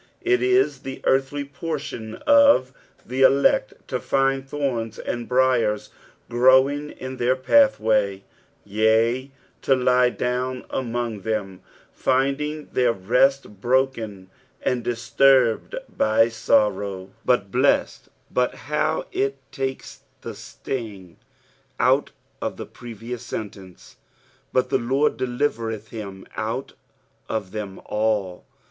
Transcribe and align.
It 0.23 0.41
is 0.41 0.79
the 0.79 0.99
earthly 1.03 1.45
portion 1.45 2.15
of 2.25 2.73
the 3.05 3.21
elect 3.21 3.75
to 3.89 3.99
find 3.99 4.49
thorns 4.49 4.97
and 4.97 5.27
briers 5.29 5.91
growing 6.27 6.89
in 6.89 7.17
their 7.17 7.35
pathway, 7.35 8.23
yea, 8.65 9.29
to 9.61 9.75
lie 9.75 10.09
down 10.09 10.65
among 10.71 11.19
them, 11.21 11.61
flnding 11.95 12.73
their 12.73 12.91
rest 12.93 13.61
broken 13.61 14.31
and 14.63 14.83
disturbed 14.83 15.75
by 15.87 16.29
sorrow, 16.29 17.11
lior, 17.27 17.51
blessed 17.51 18.09
hut, 18.35 18.55
how 18.55 19.05
it 19.11 19.37
takes 19.51 19.99
the 20.21 20.31
ating 20.63 21.17
out 21.79 22.09
ol 22.41 22.49
the 22.49 22.65
previous 22.65 23.23
sentence!" 23.23 23.97
But 24.51 24.71
the 24.71 24.79
Lord 24.79 25.15
delhereth 25.17 25.89
him 25.89 26.25
out 26.35 26.73
of 27.29 27.51
tkem 27.51 27.83
all." 27.85 28.45